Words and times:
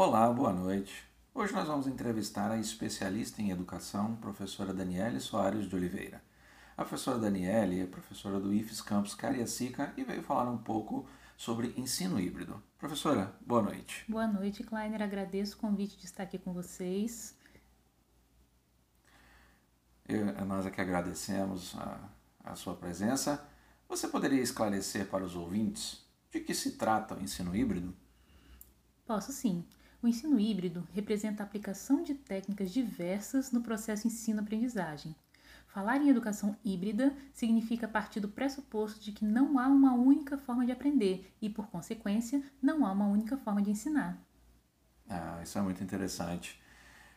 Olá, 0.00 0.32
boa 0.32 0.52
noite. 0.52 0.94
Hoje 1.34 1.52
nós 1.52 1.66
vamos 1.66 1.88
entrevistar 1.88 2.52
a 2.52 2.56
especialista 2.56 3.42
em 3.42 3.50
educação, 3.50 4.14
professora 4.14 4.72
Daniele 4.72 5.18
Soares 5.18 5.68
de 5.68 5.74
Oliveira. 5.74 6.22
A 6.76 6.84
professora 6.84 7.18
Daniele 7.18 7.80
é 7.80 7.84
professora 7.84 8.38
do 8.38 8.54
IFES 8.54 8.80
Campus 8.80 9.12
Cariacica 9.12 9.92
e 9.96 10.04
veio 10.04 10.22
falar 10.22 10.48
um 10.48 10.56
pouco 10.56 11.04
sobre 11.36 11.74
ensino 11.76 12.20
híbrido. 12.20 12.62
Professora, 12.78 13.34
boa 13.44 13.60
noite. 13.60 14.04
Boa 14.08 14.28
noite, 14.28 14.62
Kleiner. 14.62 15.02
Agradeço 15.02 15.56
o 15.56 15.58
convite 15.58 15.98
de 15.98 16.04
estar 16.04 16.22
aqui 16.22 16.38
com 16.38 16.52
vocês. 16.52 17.36
Eu, 20.06 20.26
nós 20.46 20.64
aqui 20.64 20.80
agradecemos 20.80 21.74
a, 21.76 22.08
a 22.44 22.54
sua 22.54 22.76
presença. 22.76 23.44
Você 23.88 24.06
poderia 24.06 24.40
esclarecer 24.40 25.08
para 25.08 25.24
os 25.24 25.34
ouvintes 25.34 26.06
de 26.30 26.38
que 26.38 26.54
se 26.54 26.76
trata 26.76 27.16
o 27.16 27.20
ensino 27.20 27.56
híbrido? 27.56 27.92
Posso 29.04 29.32
sim. 29.32 29.66
O 30.00 30.06
ensino 30.06 30.38
híbrido 30.38 30.86
representa 30.94 31.42
a 31.42 31.46
aplicação 31.46 32.02
de 32.02 32.14
técnicas 32.14 32.70
diversas 32.70 33.50
no 33.50 33.60
processo 33.60 34.06
ensino-aprendizagem. 34.06 35.14
Falar 35.66 35.98
em 35.98 36.08
educação 36.08 36.56
híbrida 36.64 37.14
significa 37.32 37.88
partir 37.88 38.20
do 38.20 38.28
pressuposto 38.28 39.00
de 39.00 39.10
que 39.10 39.24
não 39.24 39.58
há 39.58 39.66
uma 39.66 39.94
única 39.94 40.38
forma 40.38 40.64
de 40.64 40.72
aprender 40.72 41.34
e, 41.42 41.50
por 41.50 41.66
consequência, 41.66 42.42
não 42.62 42.86
há 42.86 42.92
uma 42.92 43.06
única 43.06 43.36
forma 43.36 43.60
de 43.60 43.70
ensinar. 43.70 44.16
Ah, 45.08 45.40
isso 45.42 45.58
é 45.58 45.62
muito 45.62 45.82
interessante. 45.82 46.60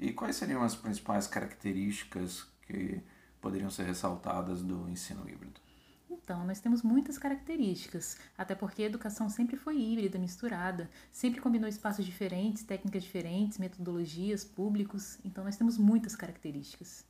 E 0.00 0.12
quais 0.12 0.36
seriam 0.36 0.62
as 0.62 0.74
principais 0.74 1.26
características 1.26 2.46
que 2.66 3.02
poderiam 3.40 3.70
ser 3.70 3.84
ressaltadas 3.84 4.62
do 4.62 4.88
ensino 4.88 5.28
híbrido? 5.28 5.60
Então, 6.12 6.44
nós 6.44 6.60
temos 6.60 6.82
muitas 6.82 7.16
características, 7.16 8.18
até 8.36 8.54
porque 8.54 8.82
a 8.82 8.86
educação 8.86 9.30
sempre 9.30 9.56
foi 9.56 9.80
híbrida, 9.80 10.18
misturada, 10.18 10.90
sempre 11.10 11.40
combinou 11.40 11.68
espaços 11.68 12.04
diferentes, 12.04 12.62
técnicas 12.62 13.02
diferentes, 13.02 13.56
metodologias, 13.56 14.44
públicos, 14.44 15.18
então 15.24 15.42
nós 15.42 15.56
temos 15.56 15.78
muitas 15.78 16.14
características. 16.14 17.06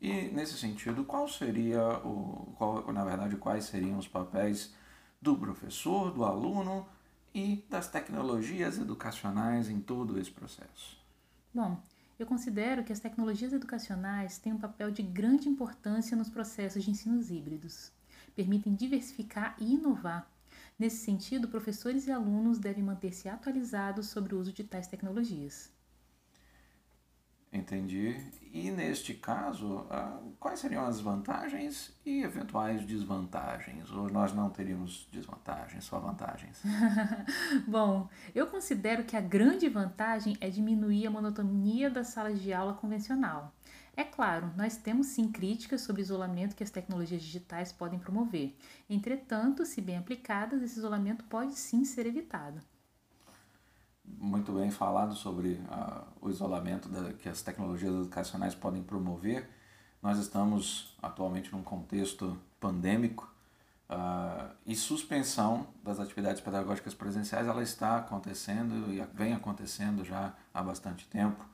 E 0.00 0.28
nesse 0.28 0.56
sentido, 0.56 1.04
qual 1.04 1.28
seria 1.28 1.98
o, 1.98 2.54
qual, 2.56 2.90
na 2.90 3.04
verdade, 3.04 3.36
quais 3.36 3.64
seriam 3.64 3.98
os 3.98 4.08
papéis 4.08 4.74
do 5.20 5.36
professor, 5.36 6.10
do 6.10 6.24
aluno 6.24 6.88
e 7.34 7.66
das 7.68 7.86
tecnologias 7.88 8.78
educacionais 8.78 9.68
em 9.68 9.78
todo 9.78 10.18
esse 10.18 10.30
processo? 10.30 10.98
Bom, 11.52 11.82
eu 12.22 12.26
considero 12.26 12.84
que 12.84 12.92
as 12.92 13.00
tecnologias 13.00 13.52
educacionais 13.52 14.38
têm 14.38 14.52
um 14.52 14.58
papel 14.58 14.90
de 14.90 15.02
grande 15.02 15.48
importância 15.48 16.16
nos 16.16 16.28
processos 16.28 16.84
de 16.84 16.90
ensinos 16.90 17.30
híbridos 17.30 17.92
permitem 18.34 18.74
diversificar 18.74 19.56
e 19.58 19.74
inovar. 19.74 20.30
Nesse 20.78 21.04
sentido, 21.04 21.48
professores 21.48 22.06
e 22.06 22.10
alunos 22.10 22.58
devem 22.58 22.82
manter-se 22.82 23.28
atualizados 23.28 24.08
sobre 24.08 24.34
o 24.34 24.38
uso 24.38 24.52
de 24.52 24.64
tais 24.64 24.86
tecnologias. 24.86 25.70
Entendi. 27.52 28.16
E 28.52 28.70
neste 28.70 29.14
caso, 29.14 29.86
ah, 29.90 30.20
quais 30.38 30.60
seriam 30.60 30.86
as 30.86 31.00
vantagens 31.00 31.92
e 32.06 32.22
eventuais 32.22 32.84
desvantagens? 32.84 33.90
Ou 33.90 34.08
nós 34.08 34.32
não 34.32 34.48
teríamos 34.50 35.08
desvantagens, 35.12 35.84
só 35.84 35.98
vantagens? 35.98 36.62
Bom, 37.66 38.08
eu 38.34 38.46
considero 38.46 39.04
que 39.04 39.16
a 39.16 39.20
grande 39.20 39.68
vantagem 39.68 40.36
é 40.40 40.48
diminuir 40.48 41.06
a 41.06 41.10
monotonia 41.10 41.90
das 41.90 42.08
salas 42.08 42.40
de 42.40 42.52
aula 42.52 42.74
convencional. 42.74 43.52
É 43.96 44.04
claro, 44.04 44.52
nós 44.56 44.76
temos 44.76 45.08
sim 45.08 45.30
críticas 45.30 45.80
sobre 45.80 46.02
o 46.02 46.04
isolamento 46.04 46.54
que 46.54 46.62
as 46.62 46.70
tecnologias 46.70 47.20
digitais 47.20 47.72
podem 47.72 47.98
promover. 47.98 48.56
Entretanto, 48.88 49.66
se 49.66 49.80
bem 49.80 49.98
aplicadas, 49.98 50.62
esse 50.62 50.78
isolamento 50.78 51.24
pode 51.24 51.54
sim 51.54 51.84
ser 51.84 52.06
evitado. 52.06 52.60
Muito 54.04 54.52
bem 54.52 54.70
falado 54.70 55.14
sobre 55.14 55.52
uh, 55.52 56.04
o 56.20 56.30
isolamento 56.30 56.88
da, 56.88 57.12
que 57.12 57.28
as 57.28 57.42
tecnologias 57.42 57.94
educacionais 57.94 58.54
podem 58.54 58.82
promover. 58.82 59.48
Nós 60.02 60.18
estamos 60.18 60.96
atualmente 61.02 61.52
num 61.52 61.62
contexto 61.62 62.38
pandêmico 62.60 63.32
uh, 63.90 64.54
e 64.66 64.76
suspensão 64.76 65.66
das 65.82 65.98
atividades 65.98 66.40
pedagógicas 66.40 66.94
presenciais 66.94 67.46
ela 67.46 67.62
está 67.62 67.96
acontecendo 67.96 68.92
e 68.92 69.00
vem 69.14 69.32
acontecendo 69.34 70.04
já 70.04 70.34
há 70.52 70.62
bastante 70.62 71.06
tempo. 71.08 71.44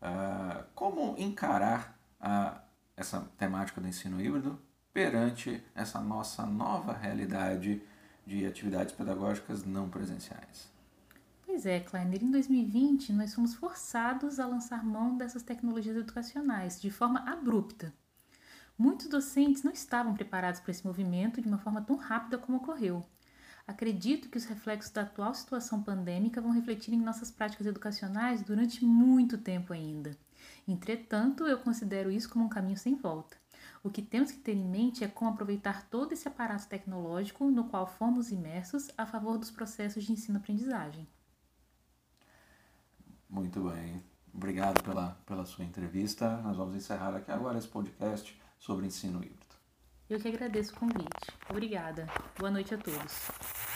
Uh, 0.00 0.64
como 0.74 1.14
encarar 1.18 1.98
uh, 2.20 2.58
essa 2.96 3.20
temática 3.38 3.80
do 3.80 3.88
ensino 3.88 4.20
híbrido 4.20 4.58
perante 4.92 5.62
essa 5.74 6.00
nossa 6.00 6.44
nova 6.44 6.92
realidade 6.92 7.82
de 8.26 8.46
atividades 8.46 8.94
pedagógicas 8.94 9.64
não 9.64 9.88
presenciais? 9.88 10.70
Pois 11.52 11.66
é, 11.66 11.80
Kleiner, 11.80 12.24
em 12.24 12.30
2020 12.30 13.12
nós 13.12 13.34
fomos 13.34 13.54
forçados 13.54 14.40
a 14.40 14.46
lançar 14.46 14.82
mão 14.82 15.18
dessas 15.18 15.42
tecnologias 15.42 15.98
educacionais 15.98 16.80
de 16.80 16.90
forma 16.90 17.20
abrupta. 17.30 17.92
Muitos 18.78 19.06
docentes 19.06 19.62
não 19.62 19.70
estavam 19.70 20.14
preparados 20.14 20.60
para 20.60 20.70
esse 20.70 20.86
movimento 20.86 21.42
de 21.42 21.46
uma 21.46 21.58
forma 21.58 21.82
tão 21.82 21.96
rápida 21.96 22.38
como 22.38 22.56
ocorreu. 22.56 23.04
Acredito 23.66 24.30
que 24.30 24.38
os 24.38 24.46
reflexos 24.46 24.90
da 24.90 25.02
atual 25.02 25.34
situação 25.34 25.82
pandêmica 25.82 26.40
vão 26.40 26.52
refletir 26.52 26.94
em 26.94 26.98
nossas 26.98 27.30
práticas 27.30 27.66
educacionais 27.66 28.42
durante 28.42 28.82
muito 28.82 29.36
tempo 29.36 29.74
ainda. 29.74 30.16
Entretanto, 30.66 31.46
eu 31.46 31.58
considero 31.58 32.10
isso 32.10 32.30
como 32.30 32.46
um 32.46 32.48
caminho 32.48 32.78
sem 32.78 32.94
volta. 32.94 33.36
O 33.84 33.90
que 33.90 34.00
temos 34.00 34.32
que 34.32 34.38
ter 34.38 34.56
em 34.56 34.66
mente 34.66 35.04
é 35.04 35.08
como 35.08 35.30
aproveitar 35.30 35.86
todo 35.90 36.12
esse 36.12 36.26
aparato 36.26 36.66
tecnológico 36.66 37.50
no 37.50 37.64
qual 37.64 37.86
fomos 37.86 38.32
imersos 38.32 38.88
a 38.96 39.04
favor 39.04 39.36
dos 39.36 39.50
processos 39.50 40.04
de 40.04 40.12
ensino-aprendizagem. 40.12 41.06
Muito 43.32 43.60
bem. 43.70 44.04
Obrigado 44.34 44.82
pela, 44.82 45.16
pela 45.24 45.46
sua 45.46 45.64
entrevista. 45.64 46.36
Nós 46.42 46.54
vamos 46.54 46.76
encerrar 46.76 47.16
aqui 47.16 47.32
agora 47.32 47.56
esse 47.56 47.66
podcast 47.66 48.38
sobre 48.58 48.86
ensino 48.86 49.24
híbrido. 49.24 49.56
Eu 50.08 50.20
que 50.20 50.28
agradeço 50.28 50.74
o 50.74 50.78
convite. 50.78 51.32
Obrigada. 51.48 52.06
Boa 52.38 52.50
noite 52.50 52.74
a 52.74 52.78
todos. 52.78 53.71